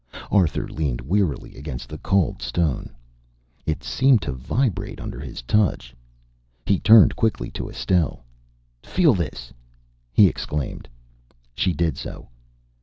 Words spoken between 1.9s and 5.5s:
cold stone. It seemed to vibrate under his